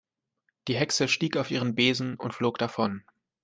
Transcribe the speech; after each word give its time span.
Die 0.67 0.75
Hexe 0.75 1.07
stieg 1.07 1.37
auf 1.37 1.51
ihren 1.51 1.75
Besen 1.75 2.15
und 2.15 2.33
flog 2.33 2.57
davon. 2.57 3.03